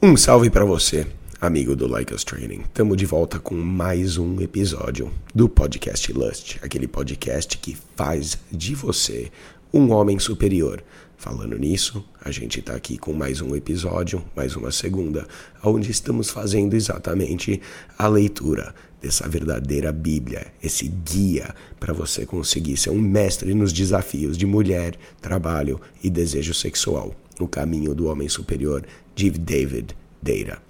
Um 0.00 0.16
salve 0.16 0.48
para 0.48 0.64
você, 0.64 1.06
amigo 1.38 1.76
do 1.76 1.86
Like 1.86 2.14
Us 2.14 2.24
Training. 2.24 2.62
Estamos 2.62 2.96
de 2.96 3.04
volta 3.04 3.38
com 3.38 3.54
mais 3.54 4.16
um 4.16 4.40
episódio 4.40 5.12
do 5.34 5.50
podcast 5.50 6.10
Lust, 6.14 6.58
aquele 6.62 6.88
podcast 6.88 7.58
que 7.58 7.76
faz 7.94 8.38
de 8.50 8.74
você 8.74 9.30
um 9.70 9.92
homem 9.92 10.18
superior. 10.18 10.82
Falando 11.22 11.56
nisso, 11.56 12.04
a 12.20 12.32
gente 12.32 12.58
está 12.58 12.74
aqui 12.74 12.98
com 12.98 13.12
mais 13.12 13.40
um 13.40 13.54
episódio, 13.54 14.24
mais 14.34 14.56
uma 14.56 14.72
segunda, 14.72 15.24
onde 15.62 15.88
estamos 15.88 16.30
fazendo 16.30 16.74
exatamente 16.74 17.62
a 17.96 18.08
leitura 18.08 18.74
dessa 19.00 19.28
verdadeira 19.28 19.92
Bíblia, 19.92 20.48
esse 20.60 20.88
guia 20.88 21.54
para 21.78 21.92
você 21.94 22.26
conseguir 22.26 22.76
ser 22.76 22.90
um 22.90 23.00
mestre 23.00 23.54
nos 23.54 23.72
desafios 23.72 24.36
de 24.36 24.46
mulher, 24.46 24.98
trabalho 25.20 25.80
e 26.02 26.10
desejo 26.10 26.52
sexual, 26.52 27.14
o 27.38 27.46
caminho 27.46 27.94
do 27.94 28.06
homem 28.08 28.28
superior 28.28 28.84
de 29.14 29.30
David 29.30 29.96
Deira. 30.20 30.60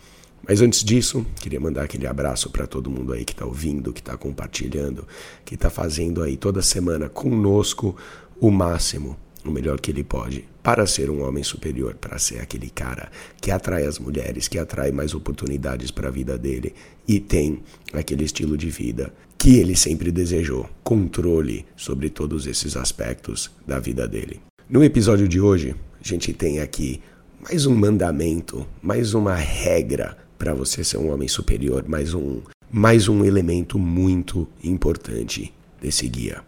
Mas 0.47 0.61
antes 0.61 0.85
disso, 0.85 1.25
queria 1.41 1.61
mandar 1.61 1.85
aquele 1.85 2.07
abraço 2.07 2.51
para 2.51 2.67
todo 2.67 2.91
mundo 2.91 3.15
aí 3.15 3.25
que 3.25 3.33
está 3.33 3.47
ouvindo, 3.47 3.91
que 3.91 4.01
está 4.01 4.19
compartilhando, 4.19 5.09
que 5.47 5.55
está 5.55 5.71
fazendo 5.71 6.23
aí 6.23 6.37
toda 6.37 6.61
semana 6.61 7.09
conosco 7.09 7.97
o 8.39 8.51
máximo 8.51 9.17
o 9.45 9.51
melhor 9.51 9.81
que 9.81 9.91
ele 9.91 10.05
pode 10.05 10.45
para 10.63 10.87
ser 10.87 11.11
um 11.11 11.27
homem 11.27 11.43
superior, 11.43 11.95
para 11.95 12.19
ser 12.19 12.41
aquele 12.41 12.71
cara 12.71 13.11
que 13.41 13.51
atrai 13.51 13.85
as 13.85 13.99
mulheres, 13.99 14.49
que 14.49 14.59
atrai 14.59 14.93
mais 14.93 15.15
oportunidades 15.15 15.91
para 15.91 16.09
a 16.09 16.11
vida 16.11 16.39
dele 16.39 16.75
e 17.07 17.19
tem 17.19 17.63
aquele 17.93 18.25
estilo 18.25 18.57
de 18.57 18.71
vida 18.71 19.13
que 19.37 19.57
ele 19.57 19.75
sempre 19.75 20.13
desejou, 20.13 20.69
controle 20.85 21.67
sobre 21.77 22.09
todos 22.09 22.47
esses 22.47 22.77
aspectos 22.77 23.51
da 23.67 23.81
vida 23.81 24.07
dele. 24.07 24.41
No 24.71 24.85
episódio 24.85 25.27
de 25.27 25.41
hoje, 25.41 25.75
a 26.01 26.07
gente 26.07 26.33
tem 26.33 26.61
aqui 26.61 27.01
mais 27.43 27.67
um 27.67 27.75
mandamento, 27.75 28.65
mais 28.81 29.15
uma 29.15 29.35
regra 29.35 30.17
para 30.39 30.55
você 30.55 30.85
ser 30.85 30.99
um 30.99 31.13
homem 31.13 31.27
superior, 31.27 31.85
mais 31.89 32.15
um 32.15 32.41
mais 32.71 33.07
um 33.07 33.23
elemento 33.23 33.79
muito 33.79 34.49
importante 34.65 35.53
desse 35.79 36.09
guia. 36.09 36.41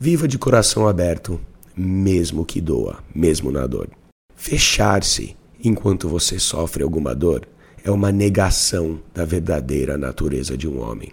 Viva 0.00 0.26
de 0.26 0.36
coração 0.36 0.88
aberto 0.88 1.40
mesmo 1.76 2.44
que 2.44 2.60
doa, 2.60 2.98
mesmo 3.14 3.50
na 3.50 3.66
dor. 3.66 3.88
Fechar-se 4.34 5.36
enquanto 5.62 6.08
você 6.08 6.38
sofre 6.38 6.82
alguma 6.82 7.14
dor 7.14 7.46
é 7.84 7.90
uma 7.90 8.12
negação 8.12 9.00
da 9.14 9.24
verdadeira 9.24 9.98
natureza 9.98 10.56
de 10.56 10.68
um 10.68 10.80
homem. 10.80 11.10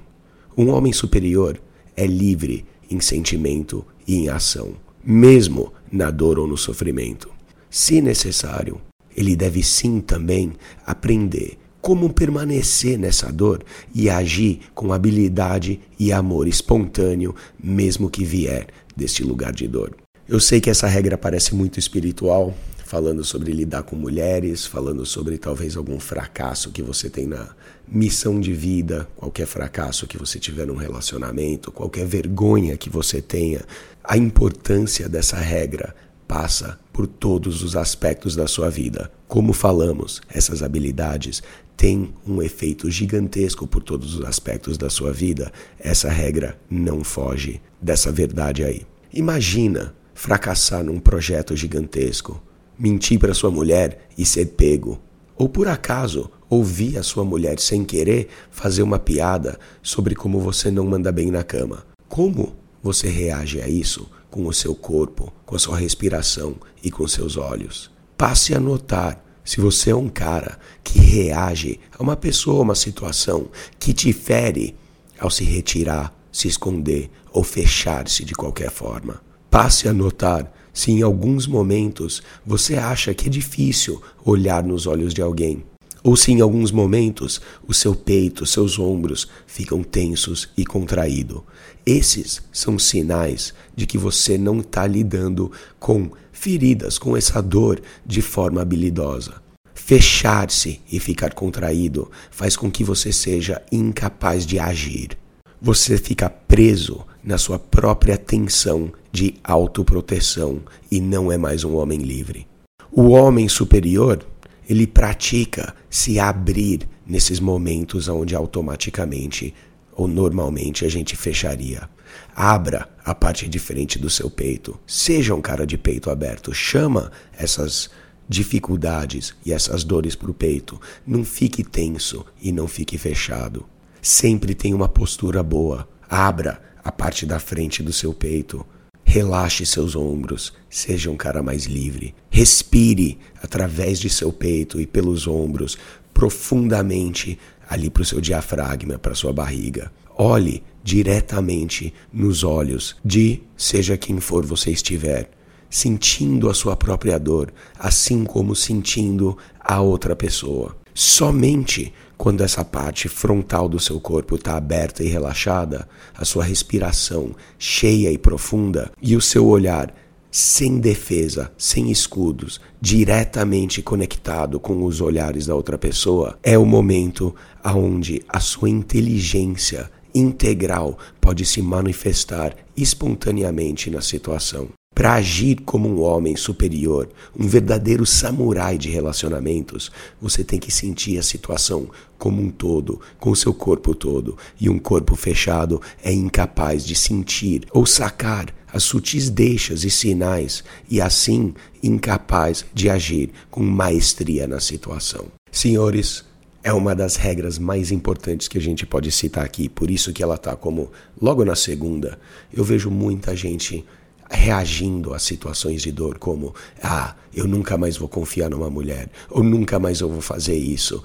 Um 0.57 0.69
homem 0.69 0.93
superior 0.93 1.59
é 1.95 2.05
livre 2.05 2.65
em 2.89 2.99
sentimento 2.99 3.85
e 4.07 4.15
em 4.15 4.29
ação, 4.29 4.73
mesmo 5.03 5.71
na 5.91 6.11
dor 6.11 6.39
ou 6.39 6.47
no 6.47 6.57
sofrimento. 6.57 7.29
Se 7.69 8.01
necessário, 8.01 8.81
ele 9.15 9.35
deve 9.35 9.63
sim 9.63 9.99
também 9.99 10.53
aprender 10.85 11.57
como 11.81 12.11
permanecer 12.11 12.97
nessa 12.97 13.31
dor 13.31 13.63
e 13.93 14.09
agir 14.09 14.59
com 14.73 14.91
habilidade 14.91 15.79
e 15.97 16.11
amor 16.11 16.47
espontâneo, 16.47 17.33
mesmo 17.61 18.09
que 18.09 18.23
vier 18.23 18.67
deste 18.95 19.23
lugar 19.23 19.53
de 19.53 19.67
dor. 19.67 19.95
Eu 20.31 20.39
sei 20.39 20.61
que 20.61 20.69
essa 20.69 20.85
regra 20.85 21.17
parece 21.17 21.55
muito 21.55 21.79
espiritual, 21.79 22.53
falando 22.85 23.23
sobre 23.23 23.51
lidar 23.51 23.81
com 23.81 23.95
mulheres, 23.95 24.63
falando 24.63 25.03
sobre 25.03 25.39
talvez 25.39 25.75
algum 25.75 25.99
fracasso 25.99 26.69
que 26.69 26.83
você 26.83 27.09
tem 27.09 27.25
na 27.25 27.49
missão 27.87 28.39
de 28.39 28.53
vida, 28.53 29.09
qualquer 29.15 29.47
fracasso 29.47 30.05
que 30.05 30.19
você 30.19 30.37
tiver 30.37 30.67
num 30.67 30.75
relacionamento, 30.75 31.71
qualquer 31.71 32.05
vergonha 32.05 32.77
que 32.77 32.91
você 32.91 33.23
tenha. 33.23 33.61
A 34.03 34.17
importância 34.17 35.09
dessa 35.09 35.37
regra 35.37 35.95
passa 36.27 36.79
por 36.93 37.07
todos 37.07 37.63
os 37.63 37.75
aspectos 37.75 38.35
da 38.35 38.45
sua 38.45 38.69
vida. 38.69 39.11
Como 39.27 39.51
falamos, 39.51 40.21
essas 40.29 40.61
habilidades 40.61 41.41
têm 41.75 42.13
um 42.27 42.39
efeito 42.39 42.91
gigantesco 42.91 43.65
por 43.65 43.81
todos 43.81 44.13
os 44.13 44.23
aspectos 44.23 44.77
da 44.77 44.91
sua 44.91 45.11
vida. 45.11 45.51
Essa 45.79 46.07
regra 46.07 46.55
não 46.69 47.03
foge 47.03 47.59
dessa 47.81 48.11
verdade 48.11 48.63
aí. 48.63 48.85
Imagina 49.11 49.97
fracassar 50.19 50.83
num 50.83 50.99
projeto 50.99 51.55
gigantesco, 51.55 52.43
mentir 52.77 53.17
para 53.17 53.33
sua 53.33 53.49
mulher 53.49 54.09
e 54.17 54.25
ser 54.25 54.47
pego, 54.47 54.99
ou 55.37 55.47
por 55.47 55.69
acaso 55.69 56.29
ouvir 56.49 56.97
a 56.97 57.03
sua 57.03 57.23
mulher 57.23 57.57
sem 57.57 57.85
querer 57.85 58.27
fazer 58.51 58.83
uma 58.83 58.99
piada 58.99 59.57
sobre 59.81 60.13
como 60.15 60.41
você 60.41 60.69
não 60.69 60.85
manda 60.85 61.09
bem 61.09 61.31
na 61.31 61.41
cama. 61.41 61.85
Como 62.09 62.53
você 62.83 63.07
reage 63.07 63.61
a 63.61 63.69
isso 63.69 64.09
com 64.29 64.45
o 64.45 64.51
seu 64.51 64.75
corpo, 64.75 65.33
com 65.45 65.55
a 65.55 65.59
sua 65.59 65.77
respiração 65.77 66.57
e 66.83 66.91
com 66.91 67.07
seus 67.07 67.37
olhos? 67.37 67.89
Passe 68.17 68.53
a 68.53 68.59
notar 68.59 69.23
se 69.45 69.61
você 69.61 69.91
é 69.91 69.95
um 69.95 70.09
cara 70.09 70.59
que 70.83 70.99
reage 70.99 71.79
a 71.97 72.03
uma 72.03 72.17
pessoa, 72.17 72.61
uma 72.61 72.75
situação 72.75 73.47
que 73.79 73.93
te 73.93 74.11
fere 74.11 74.75
ao 75.17 75.31
se 75.31 75.45
retirar, 75.45 76.13
se 76.29 76.49
esconder 76.49 77.09
ou 77.31 77.41
fechar-se 77.41 78.25
de 78.25 78.35
qualquer 78.35 78.69
forma. 78.69 79.28
Passe 79.49 79.87
a 79.87 79.93
notar 79.93 80.51
se 80.71 80.91
em 80.91 81.01
alguns 81.01 81.47
momentos 81.47 82.21
você 82.45 82.75
acha 82.75 83.13
que 83.13 83.27
é 83.27 83.29
difícil 83.29 84.01
olhar 84.23 84.63
nos 84.63 84.85
olhos 84.85 85.13
de 85.13 85.21
alguém, 85.21 85.63
ou 86.03 86.15
se 86.15 86.31
em 86.31 86.39
alguns 86.39 86.71
momentos 86.71 87.41
o 87.67 87.73
seu 87.73 87.95
peito, 87.95 88.45
seus 88.45 88.77
ombros 88.77 89.27
ficam 89.47 89.83
tensos 89.83 90.49
e 90.55 90.63
contraídos. 90.63 91.41
Esses 91.83 92.43
são 92.51 92.77
sinais 92.77 93.53
de 93.75 93.87
que 93.87 93.97
você 93.97 94.37
não 94.37 94.59
está 94.59 94.85
lidando 94.85 95.51
com 95.79 96.11
feridas, 96.31 96.99
com 96.99 97.17
essa 97.17 97.41
dor 97.41 97.81
de 98.05 98.21
forma 98.21 98.61
habilidosa. 98.61 99.41
Fechar-se 99.73 100.79
e 100.91 100.99
ficar 100.99 101.33
contraído 101.33 102.11
faz 102.29 102.55
com 102.55 102.69
que 102.69 102.83
você 102.83 103.11
seja 103.11 103.61
incapaz 103.71 104.45
de 104.45 104.59
agir. 104.59 105.17
Você 105.61 105.97
fica 105.97 106.29
preso 106.29 107.05
na 107.21 107.37
sua 107.37 107.59
própria 107.59 108.17
tensão 108.17 108.93
de 109.11 109.35
autoproteção 109.43 110.61
e 110.89 111.01
não 111.01 111.29
é 111.29 111.37
mais 111.37 111.65
um 111.65 111.75
homem 111.75 111.99
livre. 111.99 112.47
O 112.89 113.09
homem 113.09 113.49
superior, 113.49 114.25
ele 114.69 114.87
pratica 114.87 115.75
se 115.89 116.17
abrir 116.17 116.87
nesses 117.05 117.41
momentos 117.41 118.07
onde 118.07 118.33
automaticamente 118.33 119.53
ou 119.91 120.07
normalmente 120.07 120.85
a 120.85 120.89
gente 120.89 121.17
fecharia. 121.17 121.89
Abra 122.33 122.87
a 123.03 123.13
parte 123.13 123.49
de 123.49 123.59
frente 123.59 123.99
do 123.99 124.09
seu 124.09 124.29
peito. 124.29 124.79
Seja 124.87 125.35
um 125.35 125.41
cara 125.41 125.67
de 125.67 125.77
peito 125.77 126.09
aberto. 126.09 126.53
Chama 126.53 127.11
essas 127.37 127.89
dificuldades 128.29 129.35
e 129.45 129.51
essas 129.51 129.83
dores 129.83 130.15
para 130.15 130.31
o 130.31 130.33
peito. 130.33 130.79
Não 131.05 131.25
fique 131.25 131.65
tenso 131.65 132.25
e 132.41 132.49
não 132.53 132.65
fique 132.65 132.97
fechado. 132.97 133.65
Sempre 134.01 134.55
tenha 134.55 134.75
uma 134.75 134.87
postura 134.87 135.43
boa. 135.43 135.87
Abra 136.09 136.61
a 136.83 136.91
parte 136.91 137.25
da 137.25 137.39
frente 137.39 137.83
do 137.83 137.93
seu 137.93 138.13
peito. 138.13 138.65
Relaxe 139.03 139.65
seus 139.65 139.95
ombros, 139.95 140.53
seja 140.69 141.09
um 141.09 141.17
cara 141.17 141.41
mais 141.41 141.65
livre. 141.65 142.13
Respire 142.29 143.17
através 143.41 143.99
de 143.99 144.09
seu 144.09 144.31
peito 144.31 144.79
e 144.79 144.85
pelos 144.85 145.27
ombros, 145.27 145.77
profundamente 146.13 147.37
ali 147.69 147.89
para 147.89 148.03
o 148.03 148.05
seu 148.05 148.21
diafragma, 148.21 148.97
para 148.97 149.15
sua 149.15 149.33
barriga. 149.33 149.91
Olhe 150.17 150.63
diretamente 150.83 151.93
nos 152.11 152.43
olhos 152.43 152.95
de 153.03 153.41
seja 153.55 153.97
quem 153.97 154.19
for 154.19 154.45
você 154.45 154.71
estiver, 154.71 155.29
sentindo 155.69 156.49
a 156.49 156.53
sua 156.53 156.75
própria 156.75 157.19
dor, 157.19 157.53
assim 157.77 158.23
como 158.23 158.55
sentindo 158.55 159.37
a 159.59 159.81
outra 159.81 160.15
pessoa. 160.15 160.75
Somente 161.01 161.93
quando 162.17 162.43
essa 162.43 162.65
parte 162.65 163.07
frontal 163.07 163.69
do 163.69 163.79
seu 163.79 164.01
corpo 164.01 164.35
está 164.35 164.57
aberta 164.57 165.01
e 165.01 165.07
relaxada, 165.07 165.87
a 166.13 166.25
sua 166.25 166.43
respiração 166.43 167.33
cheia 167.57 168.11
e 168.11 168.17
profunda 168.17 168.91
e 169.01 169.15
o 169.15 169.21
seu 169.21 169.47
olhar 169.47 169.95
sem 170.29 170.77
defesa, 170.77 171.53
sem 171.57 171.89
escudos, 171.89 172.59
diretamente 172.81 173.81
conectado 173.81 174.59
com 174.59 174.83
os 174.83 174.99
olhares 174.99 175.45
da 175.45 175.55
outra 175.55 175.77
pessoa, 175.77 176.37
é 176.43 176.57
o 176.57 176.65
momento 176.65 177.33
aonde 177.63 178.21
a 178.27 178.41
sua 178.41 178.69
inteligência 178.69 179.89
integral 180.13 180.99
pode 181.21 181.45
se 181.45 181.61
manifestar 181.61 182.57
espontaneamente 182.75 183.89
na 183.89 184.01
situação. 184.01 184.67
Para 184.99 185.13
agir 185.13 185.61
como 185.61 185.87
um 185.87 186.01
homem 186.01 186.35
superior, 186.35 187.07
um 187.33 187.47
verdadeiro 187.47 188.05
samurai 188.05 188.77
de 188.77 188.89
relacionamentos, 188.89 189.89
você 190.21 190.43
tem 190.43 190.59
que 190.59 190.73
sentir 190.73 191.17
a 191.17 191.23
situação 191.23 191.89
como 192.17 192.41
um 192.41 192.51
todo, 192.51 192.99
com 193.17 193.31
o 193.31 193.35
seu 193.35 193.53
corpo 193.53 193.95
todo. 193.95 194.37
E 194.59 194.69
um 194.69 194.77
corpo 194.77 195.15
fechado 195.15 195.81
é 196.03 196.11
incapaz 196.11 196.85
de 196.85 196.95
sentir 196.95 197.65
ou 197.71 197.85
sacar 197.85 198.53
as 198.73 198.83
sutis 198.83 199.29
deixas 199.29 199.85
e 199.85 199.89
sinais 199.89 200.65
e 200.89 200.99
assim 200.99 201.53
incapaz 201.81 202.65
de 202.73 202.89
agir 202.89 203.31
com 203.49 203.63
maestria 203.63 204.47
na 204.47 204.59
situação. 204.59 205.27
Senhores, 205.49 206.25
é 206.61 206.73
uma 206.73 206.93
das 206.93 207.15
regras 207.15 207.57
mais 207.57 207.89
importantes 207.89 208.49
que 208.49 208.57
a 208.57 208.61
gente 208.61 208.85
pode 208.85 209.11
citar 209.11 209.45
aqui, 209.45 209.69
por 209.69 209.89
isso 209.89 210.11
que 210.11 210.21
ela 210.21 210.35
está 210.35 210.57
como 210.57 210.91
logo 211.19 211.45
na 211.45 211.55
segunda. 211.55 212.19
Eu 212.53 212.65
vejo 212.65 212.91
muita 212.91 213.33
gente 213.33 213.85
reagindo 214.29 215.13
a 215.13 215.19
situações 215.19 215.81
de 215.81 215.91
dor 215.91 216.17
como 216.17 216.53
ah, 216.83 217.15
eu 217.33 217.47
nunca 217.47 217.77
mais 217.77 217.97
vou 217.97 218.07
confiar 218.07 218.49
numa 218.49 218.69
mulher, 218.69 219.09
ou 219.29 219.43
nunca 219.43 219.79
mais 219.79 220.01
eu 220.01 220.09
vou 220.09 220.21
fazer 220.21 220.55
isso. 220.55 221.03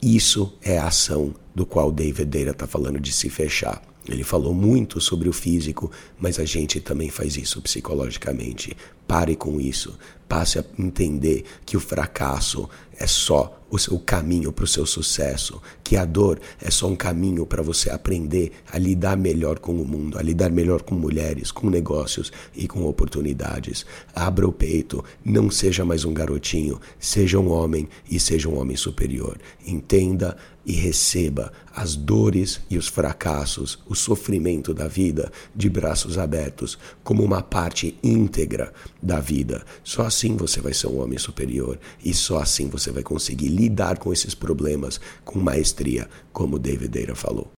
Isso 0.00 0.52
é 0.62 0.78
a 0.78 0.86
ação 0.86 1.34
do 1.54 1.66
qual 1.66 1.90
David 1.90 2.26
Deira 2.26 2.50
está 2.52 2.66
falando 2.66 3.00
de 3.00 3.12
se 3.12 3.28
fechar. 3.28 3.82
Ele 4.08 4.24
falou 4.24 4.54
muito 4.54 5.00
sobre 5.00 5.28
o 5.28 5.32
físico, 5.32 5.90
mas 6.18 6.38
a 6.38 6.44
gente 6.44 6.80
também 6.80 7.10
faz 7.10 7.36
isso 7.36 7.60
psicologicamente. 7.60 8.76
Pare 9.08 9.34
com 9.34 9.58
isso. 9.58 9.98
Passe 10.28 10.58
a 10.58 10.64
entender 10.78 11.44
que 11.64 11.76
o 11.76 11.80
fracasso 11.80 12.68
é 12.98 13.06
só 13.06 13.58
o 13.70 13.78
seu 13.78 13.98
caminho 13.98 14.52
para 14.52 14.64
o 14.64 14.68
seu 14.68 14.84
sucesso, 14.86 15.60
que 15.84 15.96
a 15.96 16.04
dor 16.04 16.40
é 16.60 16.70
só 16.70 16.88
um 16.88 16.96
caminho 16.96 17.46
para 17.46 17.62
você 17.62 17.90
aprender 17.90 18.52
a 18.70 18.78
lidar 18.78 19.16
melhor 19.16 19.58
com 19.58 19.72
o 19.72 19.86
mundo, 19.86 20.18
a 20.18 20.22
lidar 20.22 20.50
melhor 20.50 20.82
com 20.82 20.94
mulheres, 20.94 21.50
com 21.50 21.68
negócios 21.68 22.32
e 22.54 22.66
com 22.66 22.84
oportunidades. 22.84 23.86
Abra 24.14 24.46
o 24.48 24.52
peito, 24.52 25.04
não 25.24 25.50
seja 25.50 25.84
mais 25.84 26.04
um 26.04 26.12
garotinho, 26.12 26.80
seja 26.98 27.38
um 27.38 27.50
homem 27.50 27.88
e 28.10 28.18
seja 28.18 28.48
um 28.48 28.58
homem 28.58 28.76
superior. 28.76 29.38
Entenda 29.66 30.36
e 30.64 30.72
receba 30.72 31.50
as 31.74 31.96
dores 31.96 32.60
e 32.68 32.76
os 32.76 32.88
fracassos, 32.88 33.78
o 33.86 33.94
sofrimento 33.94 34.74
da 34.74 34.86
vida 34.86 35.32
de 35.54 35.70
braços 35.70 36.18
abertos 36.18 36.78
como 37.02 37.22
uma 37.22 37.42
parte 37.42 37.96
íntegra 38.02 38.72
da 39.02 39.20
vida. 39.20 39.64
Só 39.82 40.02
assim 40.02 40.36
você 40.36 40.60
vai 40.60 40.74
ser 40.74 40.88
um 40.88 41.00
homem 41.00 41.18
superior 41.18 41.78
e 42.04 42.12
só 42.12 42.40
assim 42.40 42.68
você 42.68 42.90
vai 42.90 43.02
conseguir 43.02 43.48
lidar 43.48 43.98
com 43.98 44.12
esses 44.12 44.34
problemas 44.34 45.00
com 45.24 45.38
maestria, 45.38 46.08
como 46.32 46.58
David 46.58 46.88
Deira 46.88 47.14
falou. 47.14 47.50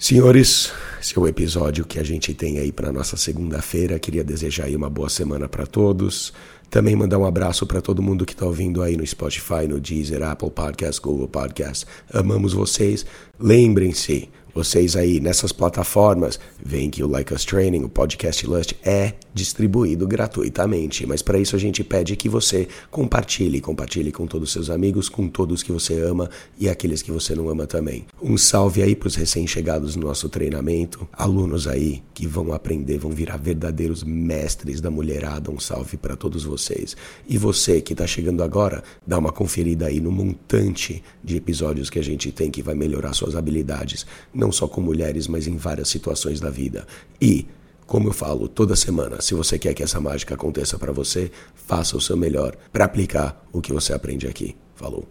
Senhores, 0.00 0.70
esse 1.00 1.18
é 1.18 1.20
o 1.20 1.26
episódio 1.26 1.84
que 1.84 1.98
a 1.98 2.04
gente 2.04 2.32
tem 2.32 2.60
aí 2.60 2.70
para 2.70 2.92
nossa 2.92 3.16
segunda-feira. 3.16 3.98
Queria 3.98 4.22
desejar 4.22 4.66
aí 4.66 4.76
uma 4.76 4.88
boa 4.88 5.08
semana 5.08 5.48
para 5.48 5.66
todos. 5.66 6.32
Também 6.70 6.94
mandar 6.94 7.18
um 7.18 7.26
abraço 7.26 7.66
para 7.66 7.80
todo 7.80 8.00
mundo 8.00 8.24
que 8.24 8.32
está 8.32 8.46
ouvindo 8.46 8.80
aí 8.80 8.96
no 8.96 9.04
Spotify, 9.04 9.66
no 9.68 9.80
Deezer, 9.80 10.22
Apple 10.22 10.50
Podcast, 10.50 11.00
Google 11.00 11.26
Podcast. 11.26 11.84
Amamos 12.12 12.52
vocês. 12.52 13.04
Lembrem-se, 13.40 14.28
vocês 14.54 14.96
aí 14.96 15.20
nessas 15.20 15.52
plataformas 15.52 16.38
veem 16.64 16.90
que 16.90 17.02
o 17.02 17.08
Like 17.08 17.32
Us 17.32 17.44
Training, 17.44 17.84
o 17.84 17.88
Podcast 17.88 18.46
Lust, 18.46 18.74
é 18.84 19.14
distribuído 19.32 20.06
gratuitamente. 20.06 21.06
Mas 21.06 21.22
para 21.22 21.38
isso 21.38 21.54
a 21.54 21.58
gente 21.58 21.84
pede 21.84 22.16
que 22.16 22.28
você 22.28 22.66
compartilhe, 22.90 23.60
compartilhe 23.60 24.10
com 24.10 24.26
todos 24.26 24.48
os 24.48 24.52
seus 24.52 24.70
amigos, 24.70 25.08
com 25.08 25.28
todos 25.28 25.62
que 25.62 25.72
você 25.72 26.00
ama 26.00 26.28
e 26.58 26.68
aqueles 26.68 27.02
que 27.02 27.12
você 27.12 27.34
não 27.34 27.48
ama 27.48 27.66
também. 27.66 28.06
Um 28.20 28.36
salve 28.36 28.82
aí 28.82 28.96
para 28.96 29.08
os 29.08 29.14
recém-chegados 29.14 29.96
no 29.96 30.06
nosso 30.06 30.28
treinamento, 30.28 31.08
alunos 31.12 31.66
aí 31.66 32.02
que 32.12 32.26
vão 32.26 32.52
aprender, 32.52 32.98
vão 32.98 33.12
virar 33.12 33.36
verdadeiros 33.36 34.02
mestres 34.02 34.80
da 34.80 34.90
mulherada. 34.90 35.50
Um 35.50 35.60
salve 35.60 35.96
para 35.96 36.16
todos 36.16 36.44
vocês. 36.44 36.96
E 37.28 37.38
você 37.38 37.80
que 37.80 37.92
está 37.92 38.06
chegando 38.06 38.42
agora, 38.42 38.82
dá 39.06 39.18
uma 39.18 39.32
conferida 39.32 39.86
aí 39.86 40.00
no 40.00 40.10
montante 40.10 41.02
de 41.22 41.36
episódios 41.36 41.88
que 41.88 41.98
a 41.98 42.02
gente 42.02 42.32
tem 42.32 42.50
que 42.50 42.62
vai 42.62 42.74
melhorar 42.74 43.12
suas 43.12 43.36
habilidades. 43.36 44.06
Não 44.34 44.47
não 44.48 44.52
só 44.52 44.66
com 44.66 44.80
mulheres, 44.80 45.28
mas 45.28 45.46
em 45.46 45.58
várias 45.58 45.88
situações 45.88 46.40
da 46.40 46.48
vida. 46.48 46.86
E, 47.20 47.46
como 47.86 48.08
eu 48.08 48.12
falo 48.14 48.48
toda 48.48 48.74
semana, 48.74 49.20
se 49.20 49.34
você 49.34 49.58
quer 49.58 49.74
que 49.74 49.82
essa 49.82 50.00
mágica 50.00 50.34
aconteça 50.34 50.78
para 50.78 50.90
você, 50.90 51.30
faça 51.54 51.96
o 51.96 52.00
seu 52.00 52.16
melhor 52.16 52.56
para 52.72 52.86
aplicar 52.86 53.46
o 53.52 53.60
que 53.60 53.74
você 53.74 53.92
aprende 53.92 54.26
aqui. 54.26 54.56
Falou. 54.74 55.06